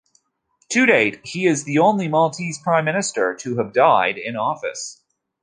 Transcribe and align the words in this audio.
To 0.69 0.87
date, 0.87 1.21
he 1.23 1.45
is 1.45 1.63
the 1.63 1.77
only 1.77 2.07
Maltese 2.07 2.57
prime 2.63 2.85
minister 2.85 3.35
to 3.35 3.57
have 3.59 3.71
died 3.71 4.17
in 4.17 4.35
office. 4.35 4.99